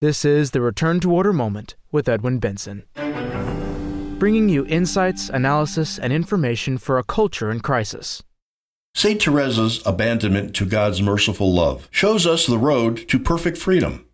[0.00, 2.82] This is the Return to Order Moment with Edwin Benson,
[4.18, 8.20] bringing you insights, analysis, and information for a culture in crisis.
[8.96, 9.24] St.
[9.24, 14.04] Therese's abandonment to God's merciful love shows us the road to perfect freedom.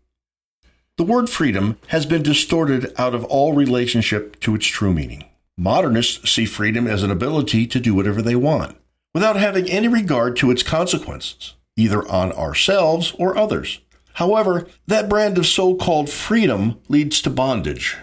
[0.98, 5.24] The word freedom has been distorted out of all relationship to its true meaning.
[5.56, 8.76] Modernists see freedom as an ability to do whatever they want,
[9.14, 13.80] without having any regard to its consequences, either on ourselves or others.
[14.20, 17.96] However, that brand of so called freedom leads to bondage.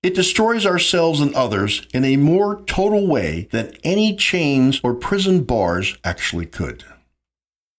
[0.00, 5.42] It destroys ourselves and others in a more total way than any chains or prison
[5.42, 6.84] bars actually could.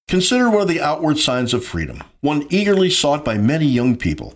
[0.09, 4.34] Consider one of the outward signs of freedom, one eagerly sought by many young people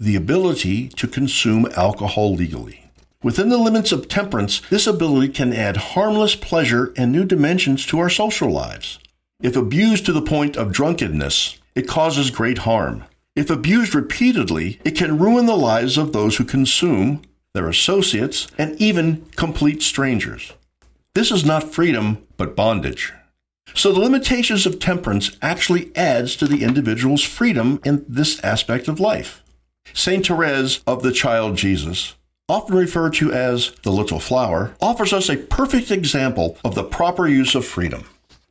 [0.00, 2.90] the ability to consume alcohol legally.
[3.22, 7.98] Within the limits of temperance, this ability can add harmless pleasure and new dimensions to
[7.98, 8.98] our social lives.
[9.42, 13.04] If abused to the point of drunkenness, it causes great harm.
[13.36, 18.80] If abused repeatedly, it can ruin the lives of those who consume, their associates, and
[18.80, 20.52] even complete strangers.
[21.14, 23.12] This is not freedom, but bondage.
[23.74, 29.00] So the limitations of temperance actually adds to the individual's freedom in this aspect of
[29.00, 29.42] life.
[29.92, 32.14] Saint Therese of the Child Jesus,
[32.48, 37.26] often referred to as the Little Flower, offers us a perfect example of the proper
[37.26, 38.04] use of freedom.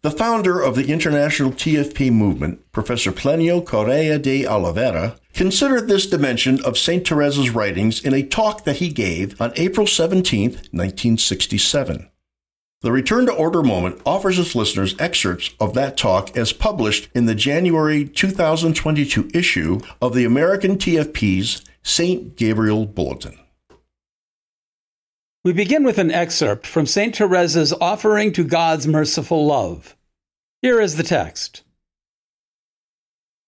[0.04, 6.62] The founder of the international TFP movement, Professor Plinio Correa de Oliveira, considered this dimension
[6.66, 7.08] of St.
[7.08, 12.09] Therese's writings in a talk that he gave on April 17, 1967.
[12.81, 17.26] The Return to Order Moment offers its listeners excerpts of that talk as published in
[17.26, 22.36] the January 2022 issue of the American TFP's St.
[22.36, 23.40] Gabriel Bulletin.
[25.45, 27.13] We begin with an excerpt from St.
[27.13, 29.94] Therese's Offering to God's Merciful Love.
[30.61, 31.63] Here is the text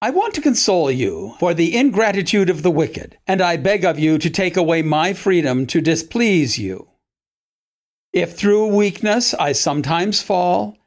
[0.01, 3.97] I want to console you for the ingratitude of the wicked, and I beg of
[3.97, 6.89] you to take away my freedom to displease you.
[8.11, 10.77] If through weakness I sometimes fall,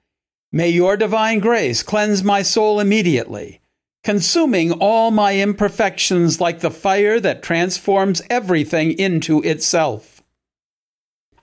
[0.53, 3.62] may your divine grace cleanse my soul immediately,
[4.04, 10.18] consuming all my imperfections like the fire that transforms everything into itself.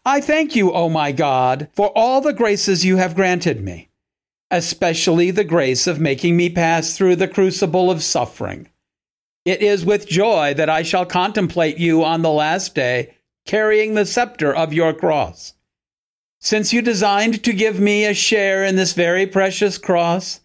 [0.08, 3.90] I thank you, O my God, for all the graces you have granted me,
[4.52, 8.70] especially the grace of making me pass through the crucible of suffering.
[9.46, 13.16] It is with joy that I shall contemplate you on the last day,
[13.48, 15.56] carrying the scepter of your cross.
[16.40, 20.40] Since you designed to give me a share in this very precious cross,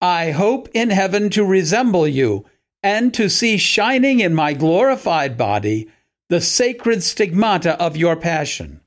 [0.00, 2.44] I hope in heaven to resemble you
[2.82, 5.88] and to see shining in my glorified body
[6.28, 8.80] the sacred stigmata of your passion.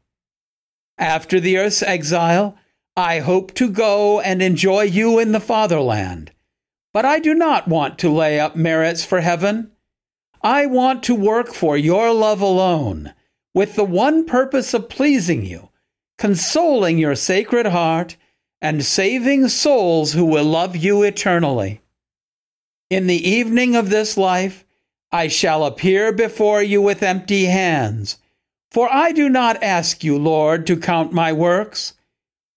[1.00, 2.58] After the earth's exile,
[2.98, 6.34] I hope to go and enjoy you in the fatherland.
[6.92, 9.72] But I do not want to lay up merits for heaven.
[10.44, 13.14] I want to work for your love alone,
[13.54, 15.70] with the one purpose of pleasing you,
[16.18, 18.18] consoling your sacred heart,
[18.62, 21.80] and saving souls who will love you eternally.
[22.90, 24.66] In the evening of this life,
[25.14, 28.18] I shall appear before you with empty hands
[28.72, 31.94] for I do not ask you, Lord, to count my works.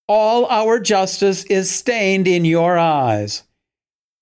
[0.08, 3.44] All our justice is stained in your eyes.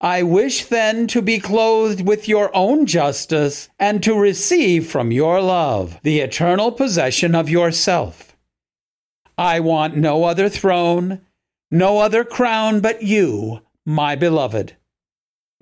[0.01, 5.43] I wish then to be clothed with your own justice and to receive from your
[5.43, 8.35] love the eternal possession of yourself.
[9.37, 11.21] I want no other throne,
[11.71, 14.77] no other crown but you, my beloved.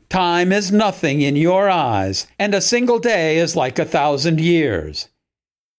[0.08, 5.08] Time is nothing in your eyes, and a single day is like a thousand years.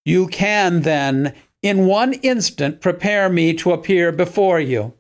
[0.09, 4.95] You can then, in one instant, prepare me to appear before you.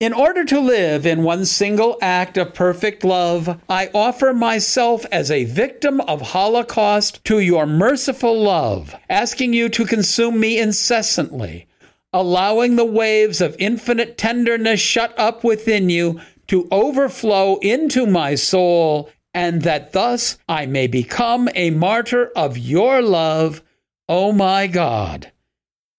[0.00, 5.30] In order to live in one single act of perfect love, I offer myself as
[5.30, 11.68] a victim of Holocaust to your merciful love, asking you to consume me incessantly,
[12.12, 19.08] allowing the waves of infinite tenderness shut up within you to overflow into my soul
[19.36, 23.62] and that thus I may become a martyr of your love,
[24.08, 25.30] O my God.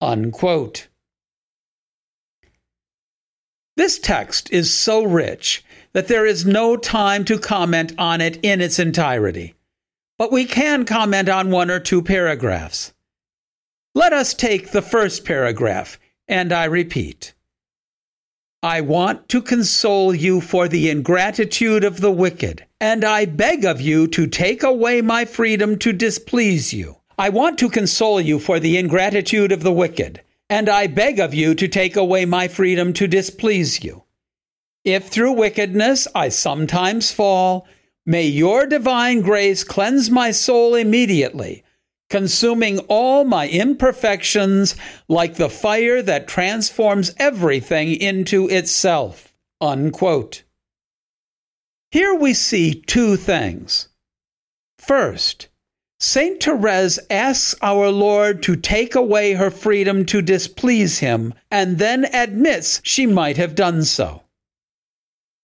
[0.02, 0.88] Unquote.
[3.76, 5.64] This text is so rich
[5.94, 9.54] that there is no time to comment on it in its entirety,
[10.18, 12.96] but we can comment on one or two paragraphs.
[13.94, 17.36] Let us take the first paragraph, and I repeat.
[18.68, 23.80] I want to console you for the ingratitude of the wicked, and I beg of
[23.80, 26.98] you to take away my freedom to displease you.
[27.18, 31.34] I want to console you for the ingratitude of the wicked, and I beg of
[31.34, 34.04] you to take away my freedom to displease you.
[34.84, 37.66] If through wickedness I sometimes fall,
[38.10, 41.66] May your divine grace cleanse my soul immediately,
[42.10, 44.76] consuming all my imperfections
[45.08, 49.36] like the fire that transforms everything into itself.
[49.60, 50.44] Unquote.
[51.92, 53.90] Here we see two things.
[54.78, 55.48] First,
[56.00, 62.06] Saint Therese asks our Lord to take away her freedom to displease him and then
[62.14, 64.24] admits she might have done so.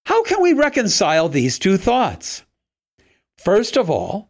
[0.05, 2.43] How can we reconcile these two thoughts?
[3.37, 4.29] First of all,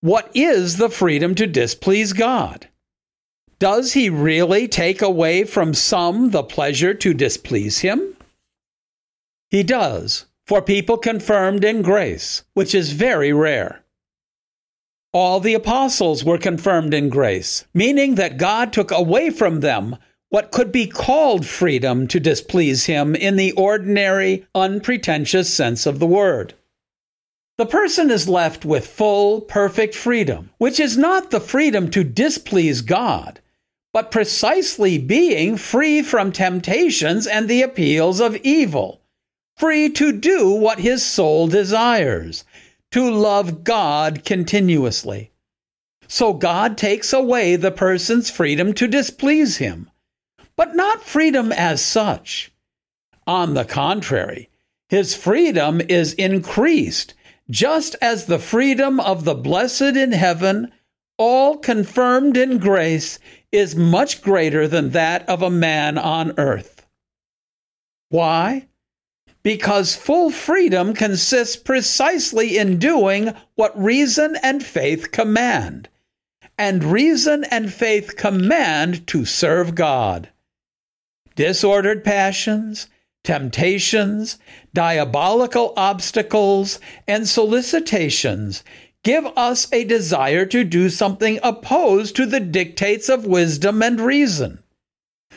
[0.00, 2.68] what is the freedom to displease God?
[3.58, 8.16] Does he really take away from some the pleasure to displease him?
[9.50, 13.84] He does, for people confirmed in grace, which is very rare.
[15.12, 19.96] All the apostles were confirmed in grace, meaning that God took away from them
[20.30, 26.06] what could be called freedom to displease him in the ordinary, unpretentious sense of the
[26.06, 26.54] word.
[27.60, 32.80] The person is left with full, perfect freedom, which is not the freedom to displease
[32.80, 33.38] God,
[33.92, 39.02] but precisely being free from temptations and the appeals of evil,
[39.58, 42.44] free to do what his soul desires,
[42.92, 45.30] to love God continuously.
[46.08, 49.90] So God takes away the person's freedom to displease him,
[50.56, 52.52] but not freedom as such.
[53.26, 54.48] On the contrary,
[54.88, 57.12] his freedom is increased,
[57.50, 60.72] just as the freedom of the blessed in heaven,
[61.18, 63.18] all confirmed in grace,
[63.52, 66.86] is much greater than that of a man on earth.
[68.08, 68.68] Why?
[69.42, 75.88] because full freedom consists precisely in doing what reason and faith command.
[76.58, 80.30] And reason and faith command to serve God.
[81.34, 82.88] Disordered passions,
[83.24, 84.38] temptations,
[84.72, 88.64] diabolical obstacles, and solicitations
[89.02, 94.62] give us a desire to do something opposed to the dictates of wisdom and reason.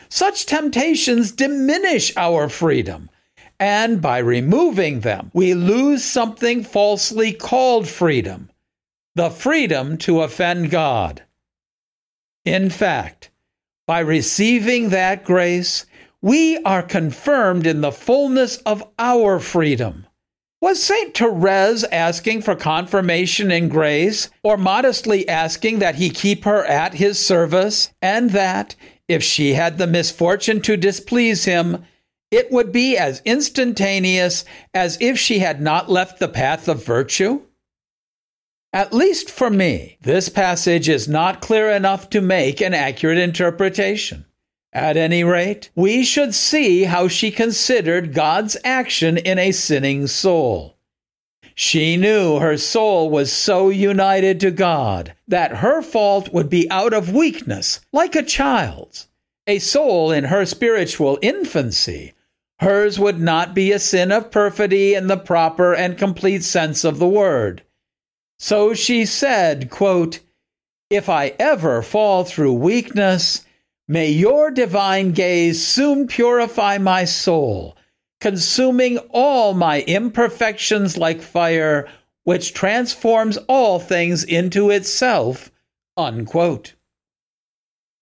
[0.08, 3.10] Such temptations diminish our freedom
[3.60, 8.50] and by removing them, we lose something falsely called freedom
[9.16, 11.22] the freedom to offend God.
[12.44, 13.30] In fact,
[13.86, 15.86] by receiving that grace,
[16.24, 20.06] we are confirmed in the fullness of our freedom.
[20.58, 21.14] Was St.
[21.14, 27.18] Therese asking for confirmation in grace, or modestly asking that he keep her at his
[27.18, 28.74] service, and that,
[29.06, 31.84] if she had the misfortune to displease him,
[32.30, 37.42] it would be as instantaneous as if she had not left the path of virtue?
[38.72, 44.24] At least for me, this passage is not clear enough to make an accurate interpretation.
[44.74, 50.76] At any rate, we should see how she considered God's action in a sinning soul.
[51.54, 56.92] She knew her soul was so united to God that her fault would be out
[56.92, 59.06] of weakness, like a child's.
[59.46, 62.14] A soul in her spiritual infancy
[62.60, 66.98] Hers would not be a sin of perfidy in the proper and complete sense of
[66.98, 67.62] the word.
[68.38, 70.20] So she said, quote,
[70.88, 73.44] If I ever fall through weakness,
[73.88, 77.76] may your divine gaze soon purify my soul,
[78.20, 81.88] consuming all my imperfections like fire,
[82.24, 85.50] which transforms all things into itself.
[85.96, 86.74] Unquote.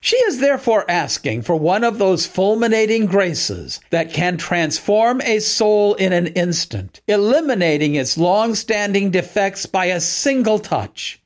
[0.04, 5.94] She is therefore asking for one of those fulminating graces that can transform a soul
[5.94, 11.21] in an instant, eliminating its long standing defects by a single touch.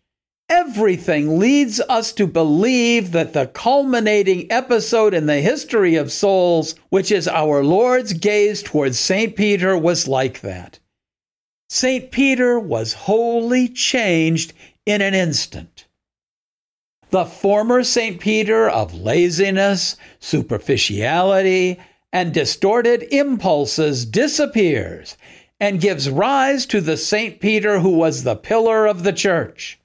[0.48, 7.10] Everything leads us to believe that the culminating episode in the history of souls, which
[7.10, 9.34] is our Lord's gaze towards St.
[9.34, 10.78] Peter, was like that.
[11.68, 12.12] St.
[12.12, 14.52] Peter was wholly changed
[14.84, 15.86] in an instant.
[17.10, 18.20] The former St.
[18.20, 21.80] Peter of laziness, superficiality,
[22.12, 25.16] and distorted impulses disappears
[25.58, 27.40] and gives rise to the St.
[27.40, 29.80] Peter who was the pillar of the church.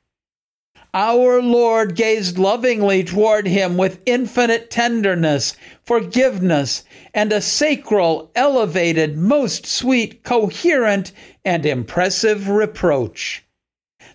[0.94, 6.84] Our Lord gazed lovingly toward him with infinite tenderness, forgiveness,
[7.14, 11.14] and a sacral, elevated, most sweet, coherent,
[11.46, 13.46] and impressive reproach.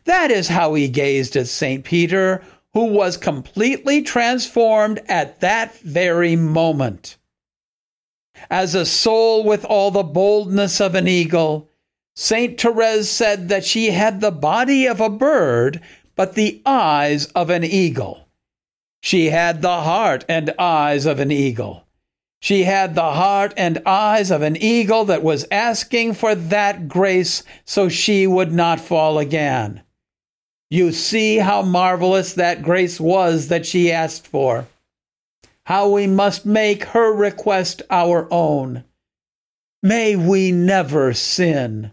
[0.04, 1.82] That is how he gazed at St.
[1.82, 7.16] Peter, who was completely transformed at that very moment.
[8.50, 11.70] As a soul with all the boldness of an eagle,
[12.14, 15.80] Saint Therese said that she had the body of a bird,
[16.16, 18.26] but the eyes of an eagle.
[19.02, 21.86] She had the heart and eyes of an eagle.
[22.40, 27.42] She had the heart and eyes of an eagle that was asking for that grace
[27.64, 29.82] so she would not fall again.
[30.70, 34.66] You see how marvelous that grace was that she asked for.
[35.64, 38.84] How we must make her request our own.
[39.82, 41.92] May we never sin.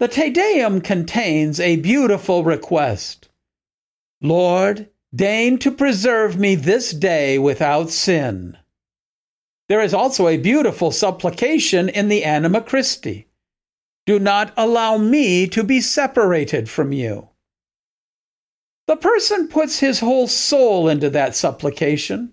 [0.00, 3.28] The Te Deum contains a beautiful request
[4.22, 8.56] Lord, deign to preserve me this day without sin.
[9.68, 13.28] There is also a beautiful supplication in the Anima Christi.
[14.06, 17.28] Do not allow me to be separated from you.
[18.86, 22.32] The person puts his whole soul into that supplication.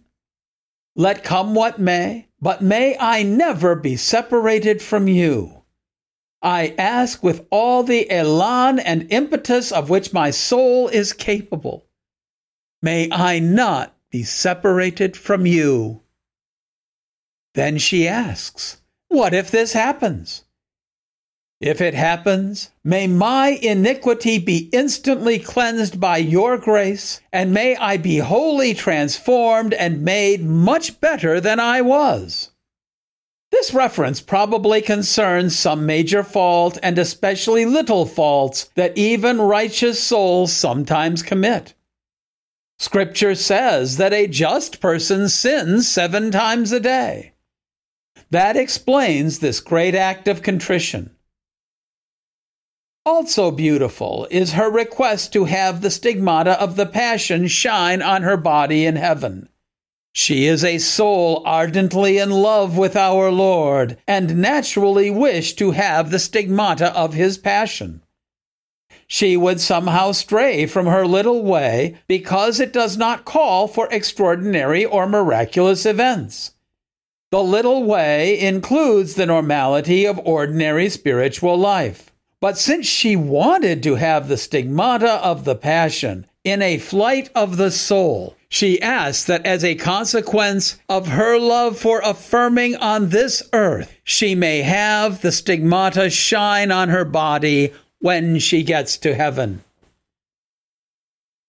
[0.96, 5.57] Let come what may, but may I never be separated from you.
[6.41, 11.88] I ask with all the elan and impetus of which my soul is capable.
[12.82, 16.01] May I not be separated from you.
[17.56, 20.44] Then she asks, What if this happens?
[21.60, 27.98] If it happens, may my iniquity be instantly cleansed by your grace, and may I
[27.98, 32.51] be wholly transformed and made much better than I was.
[33.58, 40.54] This reference probably concerns some major fault and especially little faults that even righteous souls
[40.54, 41.74] sometimes commit.
[42.78, 47.34] Scripture says that a just person sins seven times a day.
[48.30, 51.16] That explains this great act of contrition.
[53.08, 58.38] Also beautiful is her request to have the stigmata of the Passion shine on her
[58.38, 59.50] body in heaven.
[60.20, 66.10] She is a soul ardently in love with our Lord and naturally wished to have
[66.10, 68.02] the stigmata of his passion.
[69.06, 74.84] She would somehow stray from her little way because it does not call for extraordinary
[74.84, 76.56] or miraculous events.
[77.30, 82.12] The little way includes the normality of ordinary spiritual life.
[82.42, 87.58] But since she wanted to have the stigmata of the passion in a flight of
[87.58, 93.44] the soul, she asks that as a consequence of her love for affirming on this
[93.54, 99.63] earth, she may have the stigmata shine on her body when she gets to heaven.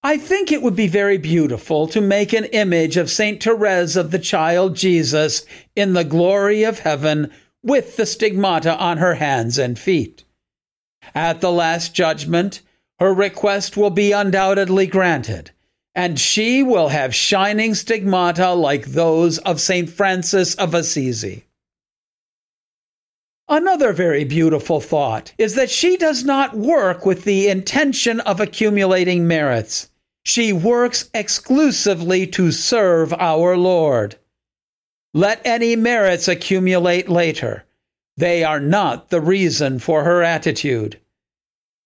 [0.02, 3.42] I think it would be very beautiful to make an image of St.
[3.42, 9.14] Therese of the child Jesus in the glory of heaven with the stigmata on her
[9.14, 10.24] hands and feet.
[11.14, 12.60] At the last judgment,
[13.00, 15.50] her request will be undoubtedly granted,
[15.98, 19.90] and she will have shining stigmata like those of St.
[19.90, 21.44] Francis of Assisi.
[23.48, 29.26] Another very beautiful thought is that she does not work with the intention of accumulating
[29.26, 29.90] merits.
[30.24, 34.14] She works exclusively to serve our Lord.
[35.14, 37.64] Let any merits accumulate later.
[38.16, 41.00] They are not the reason for her attitude.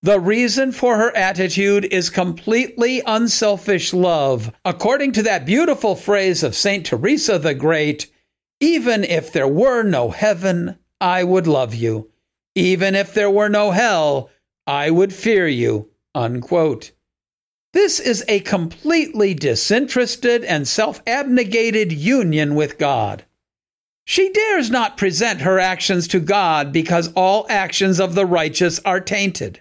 [0.03, 6.57] The reason for her attitude is completely unselfish love, according to that beautiful phrase of
[6.57, 6.85] St.
[6.85, 8.11] Teresa the Great
[8.63, 12.11] even if there were no heaven, I would love you.
[12.55, 14.31] Even if there were no hell,
[14.69, 15.91] I would fear you.
[16.15, 16.93] Unquote.
[17.73, 23.25] This is a completely disinterested and self abnegated union with God.
[24.05, 29.01] She dares not present her actions to God because all actions of the righteous are
[29.01, 29.61] tainted.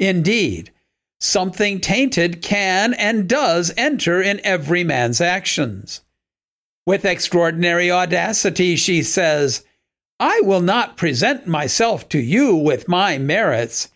[0.00, 0.72] Indeed,
[1.20, 6.00] something tainted can and does enter in every man's actions.
[6.86, 9.64] With extraordinary audacity, she says,
[10.18, 13.90] I will not present myself to you with my merits.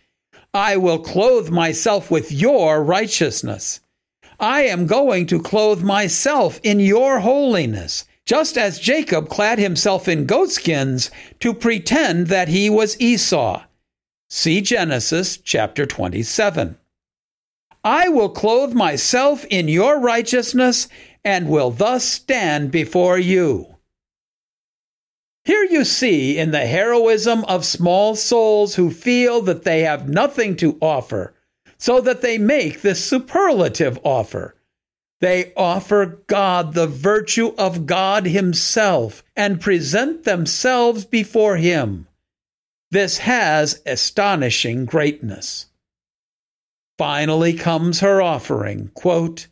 [0.53, 3.81] I will clothe myself with your righteousness.
[4.39, 10.27] I am going to clothe myself in your holiness just as Jacob clad himself in
[10.27, 13.63] goatskins to pretend that he was Esau.
[14.29, 16.77] See Genesis chapter 27.
[17.83, 20.89] I will clothe myself in your righteousness
[21.25, 23.77] and will thus stand before you.
[25.45, 30.57] Here you see in the heroism of small souls who feel that they have nothing
[30.57, 31.35] to offer,
[31.77, 34.57] so that they make this superlative offer
[35.25, 42.07] they offer God the virtue of God Himself and present themselves before Him.
[42.91, 45.67] This has astonishing greatness.
[46.99, 49.49] Finally comes her offering, quote,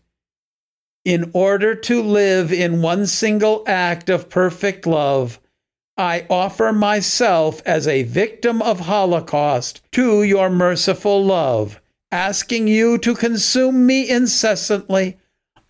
[1.04, 5.40] In order to live in one single act of perfect love,
[5.96, 13.14] I offer myself as a victim of Holocaust to your merciful love, asking you to
[13.14, 15.18] consume me incessantly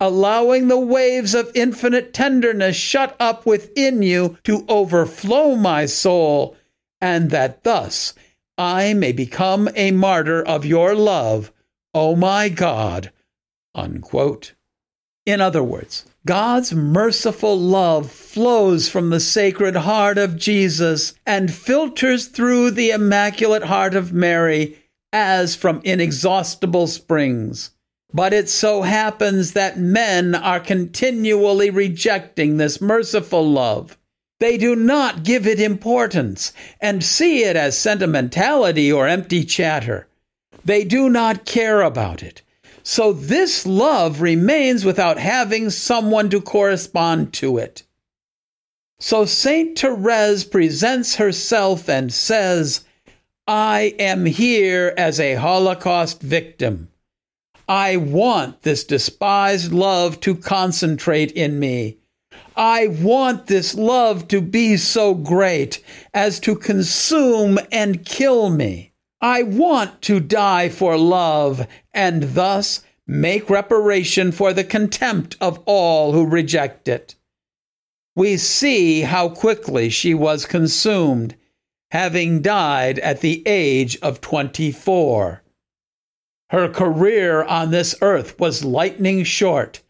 [0.03, 6.57] allowing the waves of infinite tenderness shut up within you to overflow my soul,
[7.03, 8.13] and that thus
[8.57, 11.51] I may become a martyr of your love,
[11.93, 13.11] O my God.
[13.75, 14.53] Unquote.
[15.25, 22.27] In other words, God's merciful love flows from the Sacred Heart of Jesus and filters
[22.27, 24.77] through the Immaculate Heart of Mary
[25.11, 27.71] as from inexhaustible springs.
[28.13, 33.97] But it so happens that men are continually rejecting this merciful love.
[34.43, 40.09] They do not give it importance and see it as sentimentality or empty chatter.
[40.65, 42.41] They do not care about it.
[42.83, 47.83] So this love remains without having someone to correspond to it.
[48.99, 52.83] So Saint Therese presents herself and says,
[53.47, 56.89] I am here as a Holocaust victim.
[57.69, 61.99] I want this despised love to concentrate in me.
[62.55, 65.83] I want this love to be so great
[66.13, 68.93] as to consume and kill me.
[69.21, 76.11] I want to die for love and thus make reparation for the contempt of all
[76.11, 77.15] who reject it.
[78.15, 81.35] We see how quickly she was consumed,
[81.91, 85.41] having died at the age of 24.
[86.49, 89.81] Her career on this earth was lightning short,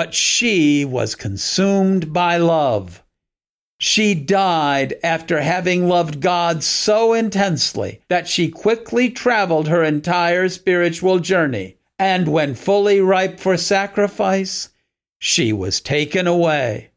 [0.00, 3.04] but she was consumed by love.
[3.78, 11.18] She died after having loved God so intensely that she quickly traveled her entire spiritual
[11.18, 14.70] journey, and when fully ripe for sacrifice,
[15.18, 16.92] she was taken away.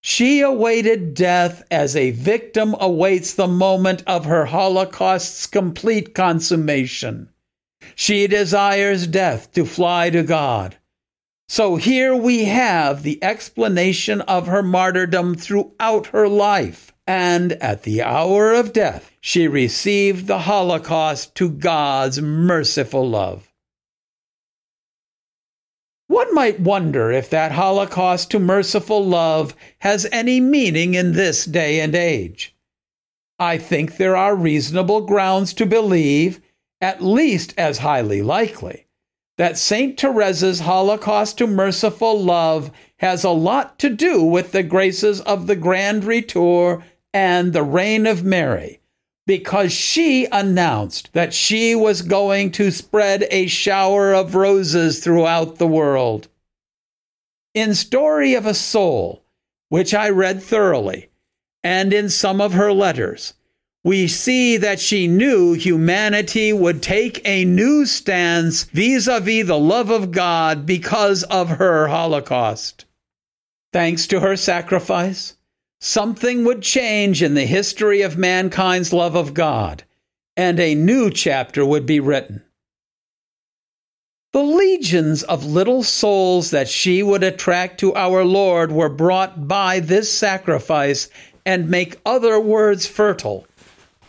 [0.00, 7.28] She awaited death as a victim awaits the moment of her Holocaust's complete consummation.
[7.96, 10.76] She desires death to fly to God.
[11.48, 16.92] So here we have the explanation of her martyrdom throughout her life.
[17.06, 23.52] And at the hour of death, she received the Holocaust to God's merciful love.
[26.08, 31.80] One might wonder if that Holocaust to merciful love has any meaning in this day
[31.80, 32.56] and age.
[33.38, 36.40] I think there are reasonable grounds to believe
[36.80, 38.85] at least as highly likely,
[39.38, 39.98] that St.
[40.00, 45.56] Therese's Holocaust to merciful love has a lot to do with the graces of the
[45.56, 48.80] Grand Retour and the reign of Mary,
[49.26, 55.66] because she announced that she was going to spread a shower of roses throughout the
[55.66, 56.28] world.
[57.54, 59.22] In Story of a Soul,
[59.68, 61.08] which I read thoroughly,
[61.64, 63.34] and in some of her letters,
[63.86, 69.56] we see that she knew humanity would take a new stance vis a vis the
[69.56, 72.84] love of God because of her Holocaust.
[73.72, 75.36] Thanks to her sacrifice,
[75.80, 79.84] something would change in the history of mankind's love of God,
[80.36, 82.42] and a new chapter would be written.
[84.32, 89.78] The legions of little souls that she would attract to our Lord were brought by
[89.78, 91.08] this sacrifice
[91.44, 93.46] and make other words fertile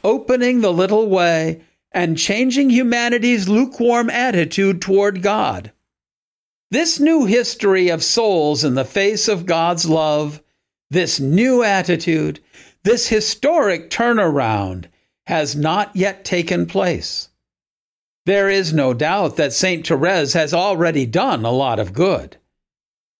[0.08, 5.74] opening the little way and changing humanity's lukewarm attitude toward God.
[6.72, 10.42] This new history of souls in the face of God's love,
[10.90, 12.40] this new attitude,
[12.84, 14.86] this historic turnaround
[15.26, 17.28] has not yet taken place.
[18.26, 19.86] There is no doubt that St.
[19.86, 22.38] Therese has already done a lot of good.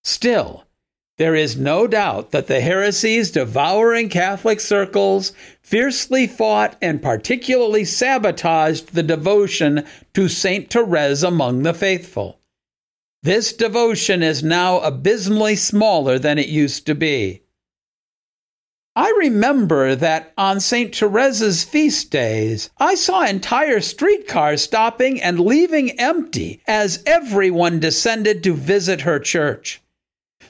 [0.06, 0.64] Still,
[1.18, 8.94] there is no doubt that the heresies devouring Catholic circles fiercely fought and particularly sabotaged
[8.94, 10.70] the devotion to St.
[10.70, 12.40] Therese among the faithful.
[13.24, 17.42] This devotion is now abysmally smaller than it used to be.
[18.96, 20.92] I remember that on St.
[20.92, 28.54] Therese's feast days, I saw entire streetcars stopping and leaving empty as everyone descended to
[28.54, 29.82] visit her church.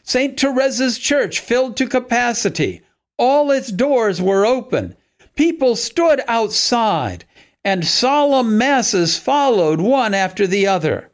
[0.08, 0.40] St.
[0.40, 2.82] Therese's church filled to capacity.
[3.18, 4.96] All its doors were open.
[5.36, 7.26] People stood outside,
[7.66, 11.12] and solemn masses followed one after the other.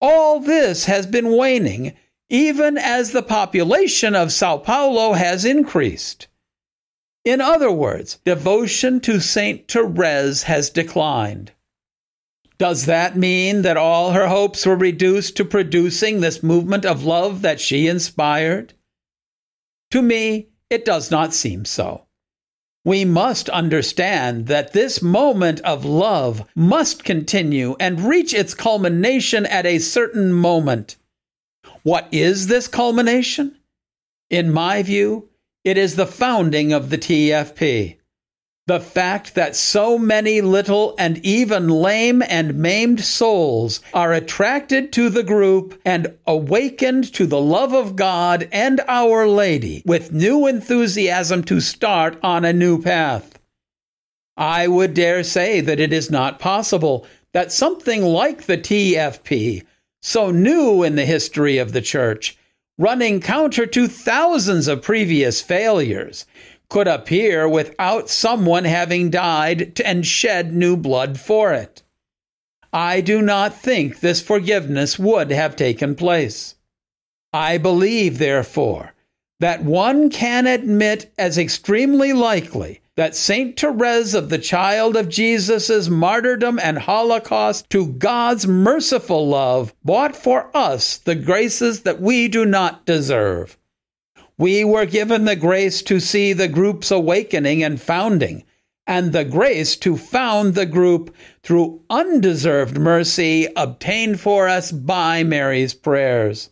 [0.00, 1.92] All this has been waning,
[2.30, 6.28] even as the population of Sao Paulo has increased.
[7.26, 9.68] In other words, devotion to St.
[9.68, 11.52] Therese has declined.
[12.58, 17.42] Does that mean that all her hopes were reduced to producing this movement of love
[17.42, 18.74] that she inspired?
[19.92, 22.06] To me, it does not seem so.
[22.84, 29.66] We must understand that this moment of love must continue and reach its culmination at
[29.66, 30.96] a certain moment.
[31.82, 33.56] What is this culmination?
[34.30, 35.28] In my view,
[35.64, 37.97] it is the founding of the TFP.
[38.68, 45.08] The fact that so many little and even lame and maimed souls are attracted to
[45.08, 51.44] the group and awakened to the love of God and Our Lady with new enthusiasm
[51.44, 53.38] to start on a new path.
[54.36, 59.64] I would dare say that it is not possible that something like the TFP,
[60.02, 62.36] so new in the history of the Church,
[62.76, 66.26] running counter to thousands of previous failures,
[66.68, 71.82] could appear without someone having died and shed new blood for it.
[72.72, 76.56] I do not think this forgiveness would have taken place.
[77.32, 78.94] I believe, therefore,
[79.40, 85.88] that one can admit as extremely likely that Saint Therese of the Child of Jesus'
[85.88, 92.44] martyrdom and holocaust to God's merciful love bought for us the graces that we do
[92.44, 93.56] not deserve.
[94.38, 98.44] We were given the grace to see the group's awakening and founding,
[98.86, 105.74] and the grace to found the group through undeserved mercy obtained for us by Mary's
[105.74, 106.50] prayers.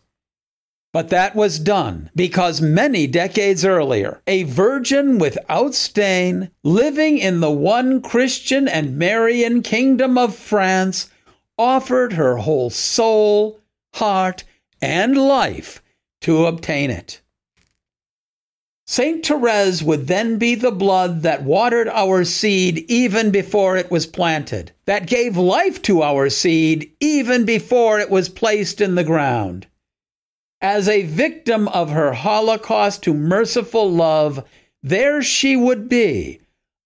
[0.91, 7.51] But that was done because many decades earlier, a virgin without stain, living in the
[7.51, 11.09] one Christian and Marian kingdom of France,
[11.57, 13.61] offered her whole soul,
[13.93, 14.43] heart,
[14.81, 15.81] and life
[16.21, 17.21] to obtain it.
[18.89, 19.25] St.
[19.25, 24.71] Therese would then be the blood that watered our seed even before it was planted,
[24.85, 29.67] that gave life to our seed even before it was placed in the ground.
[30.61, 34.45] As a victim of her holocaust to merciful love,
[34.81, 36.39] there she would be,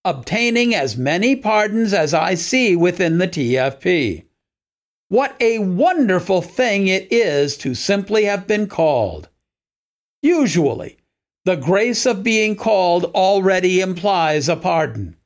[0.03, 4.25] obtaining as many pardons as I see within the TFP.
[5.09, 9.29] What a wonderful thing it is to simply have been called.
[10.23, 10.97] Usually,
[11.43, 15.17] the grace of being called already implies a pardon.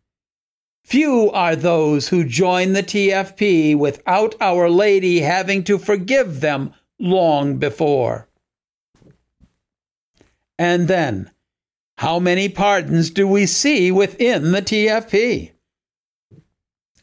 [0.84, 7.58] Few are those who join the TFP without Our Lady having to forgive them long
[7.58, 8.30] before.
[10.58, 11.32] And then,
[11.98, 15.52] how many pardons do we see within the TFP?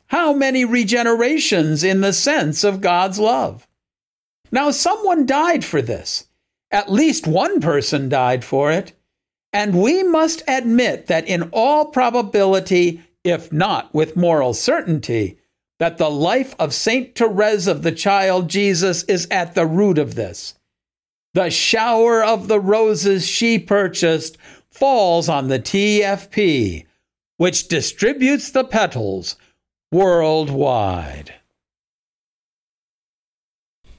[0.07, 3.67] How many regenerations in the sense of God's love?
[4.51, 6.29] Now, someone died for this.
[6.71, 8.93] At least one person died for it.
[9.53, 15.39] And we must admit that in all probability, if not with moral certainty,
[15.79, 20.15] that the life of Saint Therese of the Child Jesus is at the root of
[20.15, 20.55] this.
[21.35, 24.39] The shower of the roses she purchased
[24.71, 26.87] falls on the TFP,
[27.37, 29.37] which distributes the petals
[29.91, 31.35] worldwide.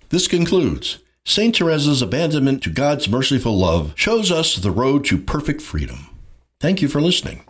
[0.09, 1.57] This concludes St.
[1.57, 6.07] Therese's abandonment to God's merciful love shows us the road to perfect freedom.
[6.59, 7.45] Thank you for listening.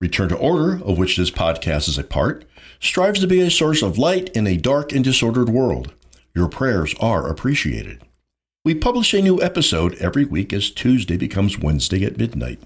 [0.00, 2.46] Return to Order, of which this podcast is a part,
[2.80, 5.92] strives to be a source of light in a dark and disordered world.
[6.34, 8.02] Your prayers are appreciated.
[8.64, 12.62] We publish a new episode every week as Tuesday becomes Wednesday at midnight.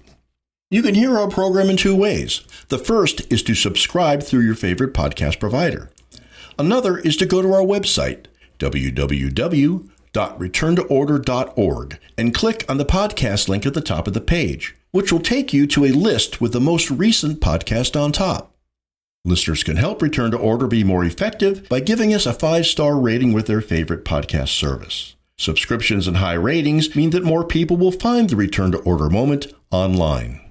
[0.69, 2.39] You can hear our program in two ways.
[2.69, 5.91] The first is to subscribe through your favorite podcast provider.
[6.57, 8.27] Another is to go to our website,
[8.59, 15.11] www www.returntoorder.org and click on the podcast link at the top of the page, which
[15.11, 18.55] will take you to a list with the most recent podcast on top.
[19.23, 22.99] Listeners can help Return to Order be more effective by giving us a five star
[22.99, 25.15] rating with their favorite podcast service.
[25.37, 29.53] Subscriptions and high ratings mean that more people will find the Return to Order moment
[29.71, 30.41] online.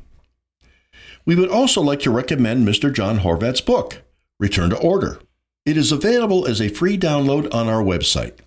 [1.27, 2.92] We would also like to recommend Mr.
[2.92, 4.03] John Horvat's book,
[4.38, 5.20] Return to Order.
[5.66, 8.38] It is available as a free download on our website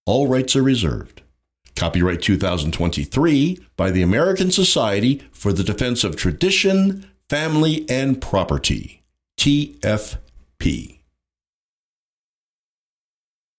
[0.06, 1.22] All rights are reserved.
[1.76, 9.04] Copyright 2023 by the American Society for the Defense of Tradition, Family, and Property,
[9.40, 11.01] TFP.